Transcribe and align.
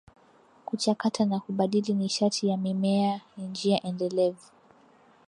Kuchakata 0.65 1.25
na 1.25 1.39
kubadili 1.39 1.93
nishati 1.93 2.47
ya 2.47 2.57
mimea 2.57 3.21
ni 3.37 3.43
njia 3.47 3.83
endelevu 3.83 4.47